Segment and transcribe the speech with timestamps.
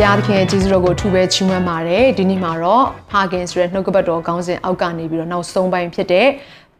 [0.00, 6.26] ဘုရားသခင်ရဲ့ကျေးဇူးတော်ကိုအထူးပဲချီးမွမ်းပါတယ်ဒီနေ့မှာတော့ဖခင်ဆိုတဲ့နှုတ်ကပတ်တော်ခေါင်းစဉ်အောက်ကနေပြီးတော့နောက်ဆုံးပိုင်းဖြစ်တဲ့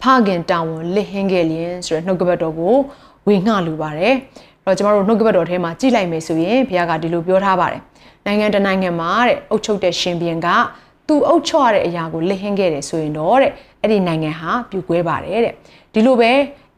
[0.02, 2.77] ဖခင်တာဝန်လစ်ဟင်းခဲ့လျင်ဆိုတဲ့နှုတ်ကပတ်တော်ကို
[3.27, 4.14] ဝေငှလိုပါတယ်
[4.64, 7.80] အဲ့တော့ကျမတို့နှုတ်ကပတ်တော်ထဲမှာကြည့်လိုက်မယ်ဆိုရင်ဘုရားကဒီလိုပြောထားပါတယ်
[8.27, 10.48] နိုင်ငံတနိုင်ငံမှာတဲ့အုပ်ချုပ်တဲ့ရှင်ဘီရင်က
[11.09, 15.55] သူအုပ်ချုပ်ရတဲ့အရာကိုလစ်ဟင်းခဲ့တယ်ဆိုရင်တော့တဲ့အဲ့ဒီနိုင်ငံဟာပြိုကွဲပါတယ်တဲ့
[15.95, 16.30] ဒီလိုပဲ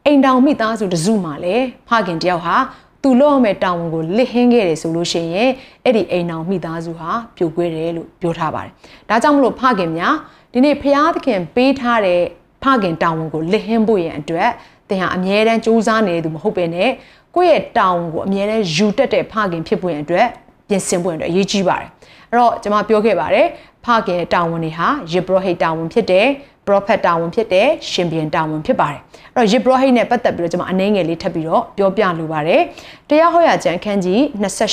[0.05, 2.55] အိမ်တောင်မိသားစုတစုမှာလည်းဖခင်တယောက်ဟာ
[3.03, 5.49] သူလို့ရမယ့်တာဝန်ကိုလစ်ဟင်းခဲ့တယ်ဆိုလို့ရှိရင်
[5.83, 8.71] အဲ့ဒီအိမ်အောင်မိသားစုဟာပြိုကွဲတယ်လို့ပြောထားပါတယ်။
[9.09, 10.15] ဒါကြောင့်မလို့ဖခင်များ
[10.53, 12.21] ဒီနေ့ဖခင်သခင်ပေးထားတဲ့
[12.63, 14.49] ဖခင်တာဝန်ကိုလစ်ဟင်းဖို့ရန်အတွက်
[14.89, 16.89] သင်ဟာအမြဲတမ်းစူးစမ်းနေသူမဟုတ်ပဲနဲ့
[17.35, 20.27] ကိုယ့်ရဲ့တာဝန်ကိုအမြဲတမ်းယူတတ်တဲ့ဖခင်ဖြစ်ဖို့ရန်အတွက်
[20.67, 21.89] ပြင်ဆင်ဖို့ရန်အတွက်အရေးကြီးပါတယ်။
[22.33, 23.47] အဲ့တော့ကျွန်မပြောခဲ့ပါတယ်
[23.85, 26.27] ဖခင်တာဝန်တွေဟာယေဘရဟိတ်တာဝန်ဖြစ်တယ်
[26.65, 29.01] ပရောဖက်တာဝန်ဖြစ်တယ်ရှင်ဘီယံတာဝန်ဖြစ်ပါတယ်
[29.35, 32.61] အဲ့တော့ယေဘရဟိတ်နဲ့ပတ်သက်ပြီးတော့ကျွန်မအနှဲငယ်လေးထပ်ပြီးတော့ပြောပြလိုပါတယ်
[33.09, 34.19] တရားဟောရာကျမ်းခန်းကြီး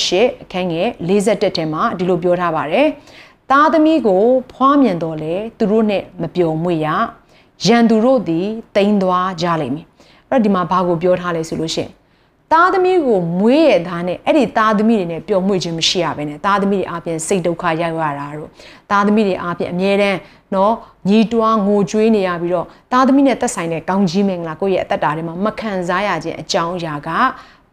[0.00, 2.86] 28အခန်းငယ်41ထဲမှာဒီလိုပြောထားပါတယ်
[3.50, 6.88] သားသမီးကိုဖွားမြင်တော်လေသူတို့နဲ့မပျော်မွေ့ရ
[7.66, 9.86] ရန်သူတို့သည်တိမ်သွားကြလိမ့်မည်
[10.30, 11.90] အဲ့တော့ဒီမှာဘာကိုပြောထားလဲဆိုလို့ရှိရင်
[12.52, 18.48] သားသမီးကိုမွေးရသားနဲ့အဲ့ဒီသားသမီးတွေနဲ့ပျော်မွေ့ခြင်းမရှိရဘဲနဲ့သားသမီးတွေအပြင်စိတ်ဒုက္ခရောက်ရတာတို့
[18.90, 20.18] သားသမီးတွေအပြင်အမြဲတမ်း
[20.54, 20.74] နော်
[21.08, 27.08] ညီတွားငိုကြွေးနေရပြီးတော့သားသမီးနဲ့သက်ဆိုင်တဲ့ကောင်းကြီးမင်္ဂလာကိုယ့်ရဲ့အသက်တာထဲမှာမခံစားရခြင်းအကြောင်းအရာက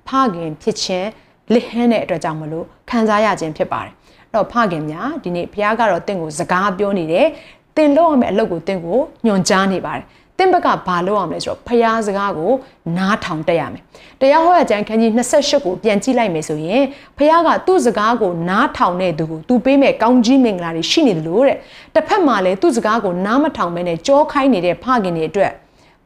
[0.07, 1.07] ဖခင်ဖြစ်ခြင်း
[1.53, 7.27] လစ်ဟန်းတဲ့အတွက်ကြောင့်မလို့ခံစားရခြင်းဖြစ်ပါတယ်အဲ့တော့ဖခင်များဒီနေ့ဘုရားကတော့တင့်ကိုစကားပြောနေတယ်
[7.75, 10.05] တင်လို့ရမယ့်အလုပ်ကိုတင့်ကိုညွှန်ကြားနေပါတယ်
[10.37, 12.51] တင်ဘက်ကဘာလုပ်ရမလဲဆိုတော့ဖျားစကားကို
[12.97, 13.83] နားထောင်တက်ရမယ်။
[14.21, 16.83] တရားဟောရကျမ်းခန်းကြီး28ကိုပြန်ကြည့်လိုက်မယ်ဆိုရင်
[17.17, 21.57] ဖျားကသူ့စကားကိုနားထောင်တဲ့သူကိုသူပေးမဲ့ကောင်းကြီးမင်္ဂလာတွေရှိနေတယ်လို့တဲ့။
[21.95, 25.51] တစ်ဖက်မှာလည်းသူ့စကားကိုနားမထောင်မဲနဲ့ကြောခိုင်းနေတဲ့ဖခင်တွေအတွက်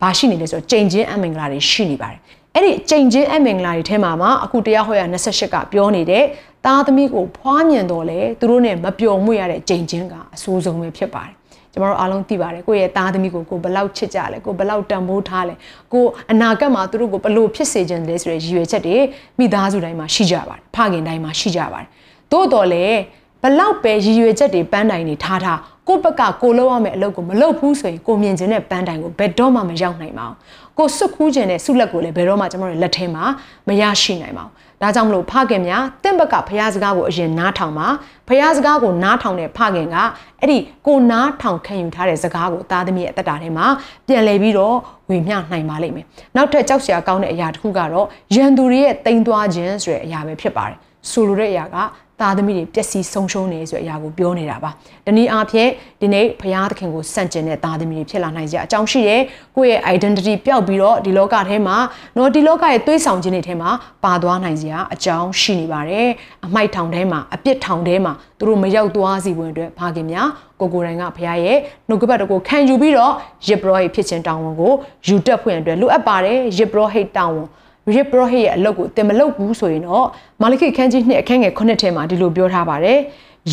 [0.01, 2.19] ဘာရှိနေလဲဆိုတော့ကြိမ်ချင်းအမင်္ဂလာတွေရှိနေပါတယ်။
[2.55, 6.23] အဲ့ဒီကြိမ်ချင်းအမင်္ဂလာတွေထဲမှာမှအခုတရားဟောရ28ကပြောနေတဲ့
[6.65, 11.35] သားသမီးကိုဖွားမြင်တော့လေသူတို့နဲ့မပျော်မွေ့ရတဲ့ကြိမ်ချင်းကအဆိုးဆုံးပဲဖြစ်ပါတယ်။
[11.73, 15.55] ကျမတို့အားလုံးသိပါတယ်ကိုယ့်ရဲ့သားသမီးကိုကိုဘလောက်ချစ်ကြလဲကိုဘလောက်တန်ဖိုးထားလဲ
[15.93, 18.97] ကိုအနာဂတ်မှာသူတို့ကိုဘလို့ဖြစ်စေခြင်းလဲဆိုတဲ့ရည်ရွယ်ချက်တွေ
[19.39, 21.87] မိသားစုတိုင်းမှာရှိကြပါတယ်ဖခင်တိုင်းမှာရှိကြပါတယ်
[22.31, 22.97] သို့တော်လည်း
[23.43, 30.35] ဘလောက်ပဲရည်ရွယ်ချက်တွေပန်းတိုင်တွေထားထားကိုယ့်ဘက်ကကိုလုပ်ရမယ့်အလုပ်ကိုမလုပ်ဘူးဆိုရင်ကိုမြင်ခြင်းတဲ့ပန်းတိုင်ကိုဘယ်တော့မှမရောက်နိုင်ပါဘူး
[30.77, 33.23] ကိုစွတ်ခူးခြင်းတဲ့ဆုလက်ကိုလည်းဘယ်တော့မှကျမတို့လက်ထဲမှာ
[33.67, 37.87] မရရှိနိုင်ပါဘူး ဒါကြောင့်မလို့ဖခင်များတင့်ဘက်ကဖခင်စကားကိုအရင်နားထောင်ပါ
[38.27, 39.95] ဖခင်စကားကိုနားထောင်တဲ့ဖခင်က
[40.39, 43.65] အဲ့ဒီကိုနားထောင်ခံယူထားတဲ့စကားကိုသားသမီးရဲ့အသက်တာထဲမှာ
[44.07, 44.75] ပြန်လည်ပြီးတော့
[45.09, 46.05] ဝေမျှနိုင်ပါလိမ့်မယ်
[46.35, 50.77] နောက်ထပ်ကြောက်စရာကောင်းတဲ့အရာတစ်ခုကတော့ရန်သူတွေရဲ့တိမ်သွားခြင်းဆိုတဲ့အရာပဲဖြစ်ပါတယ်
[51.11, 51.77] ဆိုလိုတဲ့အရာက
[52.21, 54.69] သားသမီးတွေပျက်စီးဆုံးရှုံးနေဆိုတဲ့အရာကိုပြောနေတာပါ။
[55.05, 55.69] ဒီနည်းအားဖြင့်
[56.01, 59.21] ဒီနေ့ဘုရားသခင်ကိုစန့်ကျင်တဲ့သားသမီးတွေဖြစ်လာနိုင်ကြအကြောင်းရှိတယ်။
[59.55, 61.77] ကိုယ့်ရဲ့ identity ပျောက်ပြီးတော့ဒီလောကထဲမှာ
[62.17, 63.69] နော်ဒီလောကရဲ့သွေးဆောင်ခြင်းတွေထဲမှာ
[64.03, 66.07] ပါသွားနိုင်စရာအကြောင်းရှိနေပါတယ်။
[66.45, 70.27] အမိုက်ထောင်ထဲမှာအပြစ်ထောင်ထဲမှာသူတို့မရောက်သွားစီဝင်အတွက်ဘာခင်များ
[70.59, 71.57] ကိုကိုတိုင်ကဘုရားရဲ့
[71.87, 73.13] နှုတ်ကပတ်တော်ကိုခံယူပြီးတော့
[73.47, 74.73] ယစ်ဘရောဟိတ်ဖြစ်ခြင်းတောင်းဝန်ကို
[75.07, 77.49] ယူတက်ဖွင့်အတွက်လိုအပ်ပါတယ်ယစ်ဘရောဟိတ်တောင်းဝန်
[77.95, 80.07] ရစ်ပရောဟိတ်ရဲ့အလုပ်ကိုတင်မလုပ်ဘူးဆိုရင်တော့
[80.41, 82.99] မာလခိခန်းကြီးနှစ်အခန်းငယ်9ထဲမှာဒီလိုပြောထားပါတယ်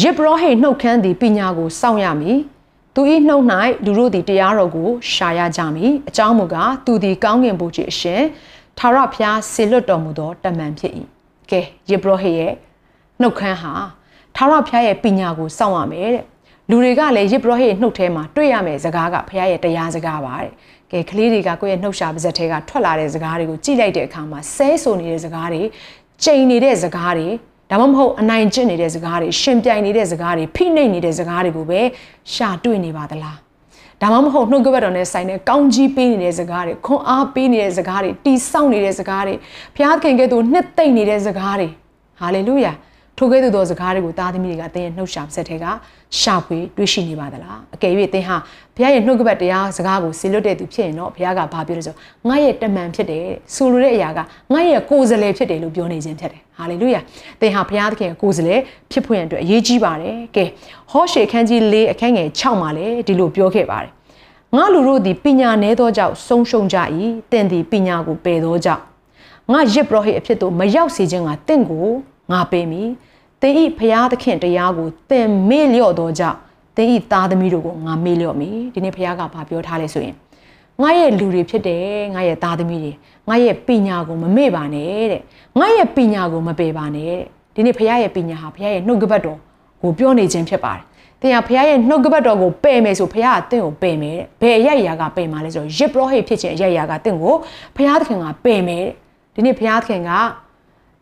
[0.00, 2.38] ရစ်ပရောဟိတ်နှုတ်ခမ်းသည်ပညာကိုစောင့်ရမည်
[2.94, 3.44] သူ၏နှုတ်၌
[3.84, 8.22] လူတို့သည်တရားတော်ကိုရှာရကြမည်အကြောင်းမူကားသူသည်ကောင်းကင်ဘုရားအရှင်
[8.78, 10.92] ထာဝရဘုရားဆေလွတ်တော်မူသောတမန်ဖြစ်၏
[11.50, 11.60] ကဲ
[11.90, 12.54] ရစ်ပရောဟိတ်ရဲ့
[13.20, 13.72] နှုတ်ခမ်းဟာ
[14.36, 16.24] ထာဝရဘုရားရဲ့ပညာကိုစောင့်ရမယ်တဲ့
[16.70, 20.50] လူတွေကလည်းရစ်ပရောဟိတ်နှုတ်ထဲမှာတွေ့ရမယ်စကားကဘုရားရဲ့တရားစကားပါတဲ့
[20.92, 25.62] ကဲကလေးတွေကကိုယ့်ရဲ့နှုတ်ရှာပါဇက်ထဲကထွက်လာတဲ့စကားတွေကိုကြည့်လိုက်တဲ့အခါမှာဆဲဆိုနေတဲ့စကားတွေ
[26.24, 27.28] ချိန်နေတဲ့စကားတွေ
[27.70, 31.80] ဒါမှမဟုတ်အနိုင်ကျင့်နေတဲ့စကားတွေရှင်ပြိုင်နေတဲ့စကားတွေဖိနှိပ်နေတဲ့စကားတွေကိုပဲ
[32.34, 33.38] ရှာတွေ့နေပါသလား
[34.02, 39.34] ဒါမှမဟုတ်နှုတ်ကပတ်တော်နဲ့ဆိုင်တဲ့ကောင်းကြီးပေးနေတဲ့စကားတွေခွန်အားပေးနေတဲ့စကားတွေတီဆောက်နေတဲ့စကားတွေ
[39.74, 41.68] ဘုရားခင်ကဲ့သို့နှစ်သိမ့်နေတဲ့စကားတွေ
[42.20, 42.72] ဟာလေလုယာ
[43.18, 45.66] ထိုကဲ့သို့သောစကားတွေကိုသားသမီးတွေကသင်ရဲ့နှုတ်ရှာဆက်ထဲက
[46.20, 48.36] ရှာဖွေတွေ့ရှိနေပါသလားအကယ်၍သင်ဟာ
[48.76, 51.94] ဘုရားရဲ့နှုတ်ကပတ်တရားစကားကိုဆီလွတ်တဲ့သူဖြစ်ရင်တော့ဘုရားကဘာပြောလဲဆို
[52.28, 53.24] ငါရဲ့တမန်ဖြစ်တယ်
[53.54, 54.18] ဆိုလိုတဲ့အရာက
[54.52, 57.00] ငါရဲ့ကိုယ်စားလှယ်ဖြစ်တယ်လို့ပြောနေခြင်းဖြစ်တယ်ဟာလေလုယာ
[57.40, 58.60] သင်ဟာဘုရားသခင်ကိုယ်စားလှယ်
[58.90, 60.44] ဖြစ်ဖွင့်ရအတွက်အရေးကြီးပါတယ်ကဲ
[60.90, 63.90] ဟောရှေခန်းကြီး၄အခန်းငယ်6မှာလည်းဒီလိုပြောခဲ့ပါတယ်
[64.56, 66.78] ငါလူတို့သည်ပညာနည်းသောကြောင့်ဆုံးရှုံးကြ၏
[67.30, 68.82] သင်သည်ပညာကိုပယ်သောကြောင့်
[69.52, 71.86] ငါရစ်ပရောဟိတ်အဖြစ်သို့မရောက်စေခြင်းကတင့်ကို
[72.32, 72.88] ငါပေးမည်
[73.42, 76.38] သင်ဤဖရာသခင်တရားကိုသင်မေ့လျော့သောကြောင့်
[76.76, 80.14] သင်ဤသားသမီးတို့ကိုငါမေ့လျော့မည်ဒီနေ့ဖရာကဘာပြောထားလဲဆိုရင်
[80.82, 82.92] ငါရဲ့လူတွေဖြစ်တယ်ငါရဲ့သားသမီးတွေ
[83.28, 85.22] ငါရဲ့ပညာကိုမမေ့ပါနဲ့တဲ့
[85.58, 87.22] ငါရဲ့ပညာကိုမပယ်ပါနဲ့တဲ့
[87.54, 89.38] ဒီနေ့ဖရာရဲ့ပညာဟာဖရာရဲ့နှုတ်ကပတ်တော်
[89.82, 90.84] ကိုပြောနေခြင်းဖြစ်ပါတယ်
[91.22, 97.34] သင်ဟာဖခင်ရဲ့နှုတ်ကပတ်တော်ကိုပယ်မယ်ဆိုဖခင်ကတင့်ကိုပယ်မယ်တဲ့ဘယ်အရရာကပယ်မှာလဲဆိုတော့ရစ်ပရောဟိတ်ဖြစ်ခြင်းအရရာကတင့်ကို
[97.76, 98.84] ဖခင်သခင်ကပယ်မယ်
[99.34, 100.10] တဲ့ဒီနေ့ဖခင်သခင်က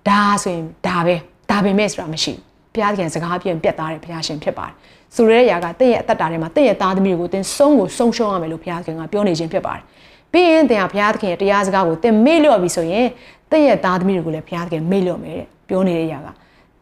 [0.09, 1.17] ဒါဆိုရင်ဒါပဲ
[1.51, 4.75] ဒါပဲမဲ့ဆိုတာမရှိဘူးဖခင်သခင်စကားပြန်ပြတ်သားတဲ့ဖခင်ရှင်ဖြစ်ပါတယ်
[5.17, 9.83] ဆိုရဲရာကတင့်ရဲ့အသက်တာထဲမှာတင့်ရဲ့သားသမီးတွေကိုတင်ဆုံးကိုဆုံးရှုံးရမယ်လို့ဖခင်သခင်ကပြောနေခြင်းဖြစ်ပါတယ်
[10.33, 13.07] ပြီးရင်တင်ဟာဘုရားသခင်ရဲ့တရားစကားကိုသင်မေ့လျော့ပြီဆိုရင်
[13.51, 16.29] တင့်ရဲ့သားသမီးတွေကိုလည်းဘုရားသခင်မေ့လျော့မယ်တဲ့ပြောနေတဲ့အရာက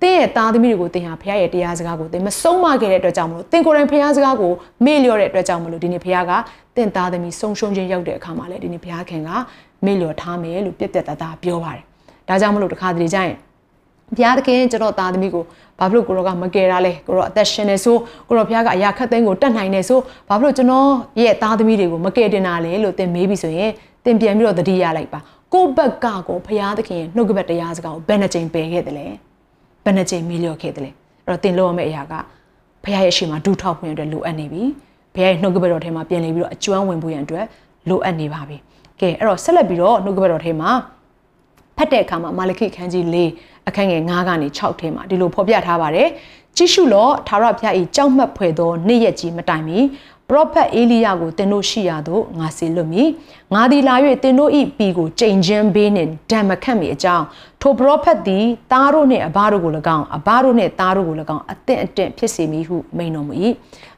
[0.02, 4.52] တင်းရဲ့သားသမီးတွေကိုတင်ဟာဖခင်ရဲ့တရားစကားကိုတင်မဆုံးမခဲ့တဲ့အတွက်ကြောင့်မလို့တင်ကိုယ်တိုင်ဖခင်စကားကို
[4.84, 6.32] မေ့လျော့တဲ့အတွက်ကြောင့်မလို့ဒီနေ့ဖခင်က
[6.76, 9.31] တင်သားသမီးဆုံးရှုံးခြင်းရောက်တဲ့အခါမှာလည်းဒီနေ့ဖခင်က
[9.84, 11.82] မေ့လျော့ထားမယ်လို့ပြက်ပြက်သားသားပြောပါတယ်။
[12.28, 13.34] ဒါကြောင့်မလို့တခါတလေကျရင်
[14.16, 15.44] ဘုရားသခင်ကျွန်တော်သားသမီးကို
[15.78, 17.96] ဘာဖြစ်လို့ကိုရောကမကယ်တာလဲကိုရောအသက်ရှင်နေဆို
[18.28, 20.88] ကိုရောဘုရားကအရာခတ်သိမ်းကိုတတ်နိုင်နေဆိုဘာဖြစ်လို့ကျွန်တော်
[21.20, 23.70] ရဲ့သားသမီးတွေကိုမကယ်တင်တာလဲလို့သင်မေးပြီဆိုရင်
[24.05, 25.20] သင်ပြန်ပြီးတော့တတိယလိုက်ပါ
[25.52, 29.06] ကိုယ့်ဘက်ကကိုဘုရားသခင်ရဲ့နှုတ်ကပတ်တရားစကားကိုဘယ်နှကြိမ်ပယ်ခဲ့တယ်လဲ
[29.84, 30.90] ဘယ်နှကြိမ်မေးလျော့ခဲ့တယ်လဲ
[31.26, 32.14] အဲ့တော့သင်လုပ်ရမယ့်အရာက
[32.84, 34.62] ဘုရားရဲ့ရှေ့မှာဒုထောက်ဖွင့်ရတဲ့လိုအပ်နေပြီ
[35.14, 37.44] ဘုရားရဲ့နှုတ်ကပတ်တော်ထဲမှာပြန်လေပြီးတော့အကျွမ်းဝင်ဖို့ရန်အတွက်
[37.88, 38.56] လိုအပ်နေပါပြီ
[39.00, 40.70] ကဲအဲ့တော့ဆက်လက်ပြီးတော့နှုတ်ကပတ်တော်ထဲမှာ
[41.76, 43.17] ဖတ်တဲ့အခါမှာမာလခိခန်းကြီး၄
[43.69, 46.09] အခန်းငယ်9ကနေ6ထဲမှာဒီလိုဖော်ပြထားပါတယ်
[46.56, 49.79] ကြည့်ရှုလောထာဝရဘုရား၏ကြောက်မှတ်ဖွယ်သောနေ့ရက်ကြီးမတိုင်မီ
[50.29, 53.09] ပရောဖက်အေလိယကိုသင်တို့ရှိရသို့ငါစေလွတ်မည်
[53.55, 57.25] ငါသည်လာ၍သင်တို့၏ပြီကိုကြိမ်ချင်းဘေးနှင့်ဓမ္မခတ်မိအကြောင်း
[57.62, 63.35] ထိုပရောဖက်သည်သားတို့နှင့်အဘတို့ကို၎င်းအဘတို့နှင့်သားတို့ကို၎င်းအသင့်အတင့်ဖြစ်စေမည်ဟုမိန်တော်မူ၏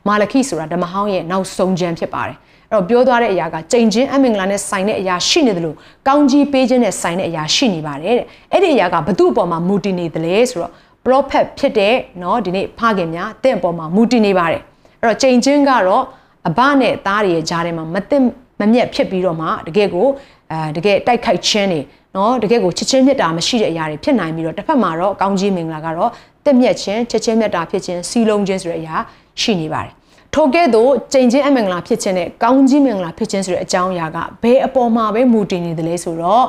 [0.06, 2.36] မာလခိဆိုတာဓမ္မဟောင်းရဲ့နောက်ဆုံးကျမ်းဖြစ်ပါတယ်
[2.71, 5.75] အဲ့တော့ပြောသွားတဲ့အရာကကြိမ်ချင်းအမင်္ဂလာနဲ့ဆိုင်တဲ့အရာရှိနေတယ်လို့
[6.07, 10.71] ကောင်းကြီးပေးခြင်းနဲ့ဆိုင်တဲ့အရာရှိနေပါတယ်တဲ့အဲ့ဒီအရာကဘသူ့အပေါ်မှာမူတည်နေတယ်လဲဆိုတော့
[11.05, 14.61] prophet ဖြစ်တဲ့เนาะဒီနေ့ဖခင်များတင့်အပေါ်မှာမူတည်နေပါတယ်
[15.01, 16.03] အဲ့တော့ကြိမ်ချင်းကတော့
[16.47, 18.17] အဘနဲ့သားတွေရဲ့ကြားထဲမှာမသိ
[18.59, 20.07] မမြက်ဖြစ်ပြီးတော့မှတကယ်ကို
[20.51, 21.81] အဲတကယ်တိုက်ခိုက်ခြင်းတွေ
[22.15, 26.09] နော်တကယ်ကိုချစ်ချင်းမြတ်တာမရှိတဲ့အရာတွေဖြစ်နိုင်ပြီးတော့တစ်ဖက်မှာတော့ကောင်းကြီးမင်္ဂလာကတော့
[26.45, 28.95] တက်မြက်ခြင်းချစ်ချင်းမြတ်တာဖြစ်ခြင်းစီလုံးခြင်းဆိုတဲ့အရာ
[29.41, 29.91] ရှိနေပါတယ်
[30.34, 36.44] ထိုကဲ့သို့ကြိမ်ချင်းအမင်္ဂလာဖြစ်ခြင်းနဲ့ကောင်းကြီးမင်္ဂလာဖြစ်ခြင်းဆိုတဲ့အကြောင်းအရာကဘယ်အပေါ်မှာပဲမူတည်နေတယ်လဲဆိုတော့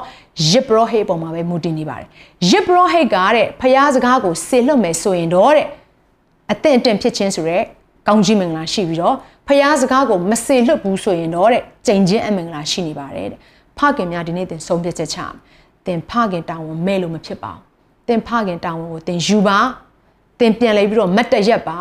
[0.50, 2.08] ယစ်ဘရဟိတ်ပေါ်မှာပဲမူတည်နေပါတယ်
[2.50, 5.68] ယစ်ဘရဟိတ်ကတဲ့ဖျားစကားကိုဆေလွတ်မယ်ဆိုရင်တော့တဲ့
[6.52, 7.64] အသင့်အတင့်ဖြစ်ခြင်းဆိုတဲ့
[8.08, 9.16] ကောင်းကြီးမင်္ဂလာရှိပြီးတော့
[9.48, 13.40] ဖျားစကားကိုမစေလွတ်ဘူးဆိုရင်တော့တဲ့ကြိမ်ချင်းအမင်္ဂလာရှိနေပါတယ်တဲ့
[13.78, 15.18] ဖခင်များဒီနေ့သင်ဆုံးဖြတ်ချက်ချ
[15.86, 17.62] သင်ဖခင်တောင်းဝန်မဲ့လို့မဖြစ်ပါဘူး
[18.08, 19.60] သင်ဖခင်တောင်းဝန်ကိုသင်ယူပါ
[20.40, 21.78] သင်ပြန်လဲပြီးတော့မတ်တရက်ပါ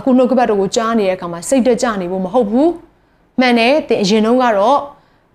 [0.00, 2.70] အခုနှုတ်ကပတ်တော်ကိုကြားနေတဲ့အခါမှာစိတ်တကြနေဖို့မဟုတ်ဘူး
[3.40, 4.78] မှန်တယ်သင်အရင်တုန်းကတော့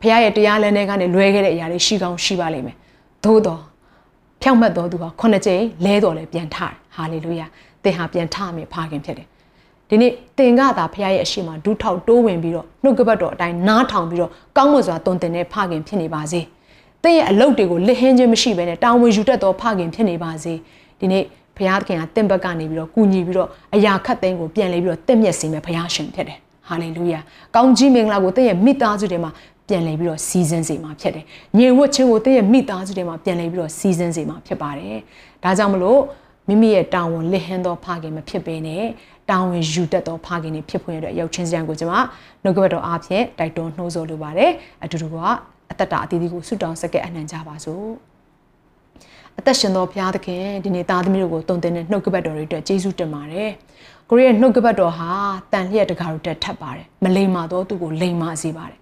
[0.02, 2.76] ဖခင်ရဲ့တရားလမ်းထဲကနေလွဲခဲ့တဲ့အရာတွေရှိကောင်းရှိပါလိမ့်မယ်
[3.24, 3.62] သို့တော့
[4.42, 7.46] ဖြောင့်မတ်တော်သူကခုနှစ်ကြိမ်လဲတော်လဲပြန်ထတယ်ဟာလေလုယာ
[7.84, 9.28] သင်ဟာပြန်ထမယ်ဖခင်ဖြစ်တယ်
[9.90, 16.42] ဒီနေ့သင်ကသာဖခင်ရဲ့အရှိမဒူးထောက်တိုးဝင်ပြီးတော့နှုတ်ကပတ်တော်အတိုင်းနားထောင်ပြီးတော့ကောင်းမွန်စွာတုံတင်တဲ့ဖခင်ဖြစ်နေပါစေ။
[17.04, 20.54] သင်ရဲ့အလုပ်တွေကိုလစ်ဟင်းခြင်းမရှိဘဲနဲ့တာဝန်ယူတတ်သောဖခင်ဖြစ်နေပါစေ။
[21.00, 21.24] ဒီနေ့
[21.58, 26.38] ဖခင်သခင်ကတင့်ဘက်ကနေပြီးတော့ကူညီပြီးတော့အရာခတ်သိမ်းကိုပြန်လဲပြီးတော့တင့်မြတ်စေမယ်ဖခင်ရှင်ဖြစ်တယ်။
[26.68, 27.20] ဟာလေလုယာ။
[27.56, 29.32] ကောင်းကြီးမင်္ဂလာကိုသင်ရဲ့မိသားစုတွေမှာ
[29.68, 31.26] ပြန်လဲပြီးတော့စီစဉ်စေမှာဖြစ်တယ်။
[31.58, 34.98] ညင်ဝတ်ခြင်းကိုသင်ရဲ့မိသားစုတွေမှာပြန်လဲပြီးတော့စီစဉ်စေမှာဖြစ်ပါတယ်။
[35.44, 36.00] ဒါကြောင့်မလို့
[36.48, 38.84] မိမိရဲ့တာဝန်လစ်ဟင်းသောဖခင်မဖြစ်ဘဲနဲ့
[39.30, 41.96] တာဝန်ယူတတ်သောဖခင်တွေဖြစ်ဖွယ်ရတဲ့ရောက်ချင်းစံကိုကျွန်မ
[42.44, 44.52] နှုတ်ကပတ်တော်အားဖြင့်တိုက်တွန်းနှိုးဆော်လိုပါတယ်
[44.84, 45.16] အတူတူက
[45.72, 47.86] အသက်တာအသီးသီးကိုဆုတောင်းဆက်ကဲအနှံကြပါစို့
[49.40, 53.52] အသက်ရှင်သောဘုရားသခင်ဒီနေ့သားသမီးတို့ကိုတုံတင်တဲ့နှုတ်ကပတ်တော်တွေအတွက်ကျေးဇူးတင်ပါတယ်
[54.10, 55.10] ကိုရဲ့နှုတ်ကပတ်တော်ဟာ
[55.52, 58.78] တန်လျက်တကားတို့တက်ထပ်ပါတယ်မလိမ္မာတော့သူ့ကိုလိမ္မာစေပါတယ်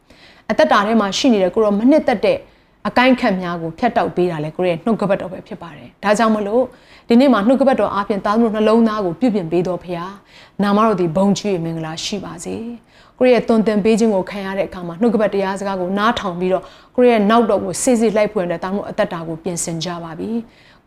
[0.49, 2.37] အသက်တာထဲမှာရှိနေတဲ့ကိုရောမနှစ်သက်တဲ့
[2.87, 6.63] အကိုင်းခတ်များကိုဖျက်တောက်ပေးတာလဲကိုရဲ့နှုတ်ကပတ်တော်ပဲဖြစ်ပါတယ်ဒါကြောင့်မလို့
[7.07, 10.05] ဒီနေ့မှာနှုတ်ကပတ်တော်အားဖြင့်သားသမီးနှလုံးသားကိုပြုပြင်ပေးတော်ဖရာ
[10.63, 12.55] နာမတော်ဒီဘုံချွေမင်္ဂလာရှိပါစေ
[13.19, 16.63] ကိုရဲ့တုံတင်ပေးခြင်းကိုခံရတဲ့အခါမှာနှုတ်ကပတ်တရားစကားကိုနားထောင်ပြီးတော့
[16.95, 20.29] ကိုရဲ့နောက်တော်ကိုစစ်စစ်လိုက်ဖွင့်တဲ့သားသမီးအသက်တာကိုပြင်ဆင်ကြပါပြီ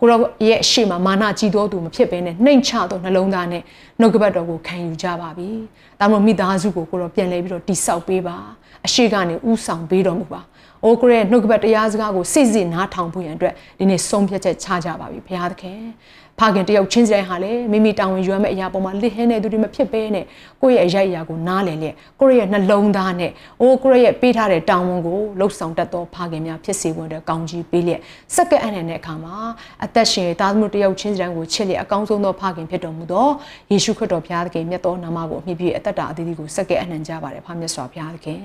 [0.01, 3.63] ကိုရောရဲ့အရှိမမာနကြည်တော်သူမဖြစ်ဘဲနဲ့နှိမ်ချသောနှလုံးသားနဲ့
[4.01, 5.49] နှုတ်ကပတ်တော်ကိုခံယူကြပါပြီ။
[6.01, 8.37] ဒါမှမဟုတ်မိသားစုကိုကိုရောပြန်လဲပြီးတော့တိဆောက်ပေးပါ။
[8.87, 10.43] အရှိကနေဥဆောင်ပေးတော်မူပါ။
[10.87, 15.81] အိုးကိုရဲ့နှုတ်ကပတ်တရားစကားကိုစိစိနားထောင်ဖို့ရန်အတွက်ဒီနေ့ဆုံးဖြတ်ချက်ချကြပါပြီဘုရားသခင်။
[16.39, 20.25] ဖခင်တယောက်ချင်းစီတိုင်းဟာလည်းမိမိတာဝန်ယူရမယ့်အရာပေါ်မှာလစ်ဟင်းတဲ့သူတွေမဖြစ်ဘဲနဲ့
[20.63, 28.01] ကိုယ့်ရဲ့အရာအရာကိုနားလည်လျက်ကိုယ့်ရဲ့နှလုံးသားနဲ့အိုးကိုယ့်ရဲ့ပေးထားတဲ့တာဝန်ကိုလှုပ်ဆောင်တတ်သောဖခင်များဖြစ်စေဝင်တဲ့ကောင်းကြီးပေးလျက်
[28.35, 29.37] စက္ကအနန္တအခါမှာ
[29.85, 33.29] အသက်ရှင်သားသမီးတယောက်ချင်းစီတိုင်းကိုချစ်လျက်အကောင်းဆုံးသောဖခင်ဖြစ်တော်မူသော
[33.71, 38.43] ယေရှုခရစ်တော်ဘုရားသခင်မြတ်သောနာမကိုအမြှပြည့်အသက်တာအသီးသီးကိုစက္ကအနန္တကြပါတယ်ဖခင်မြတ်စွာဘုရားသခင်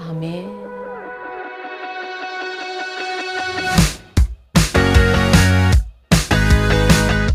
[0.00, 1.05] အာမင်